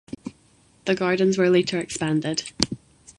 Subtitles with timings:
[0.85, 2.51] The gardens were later expanded.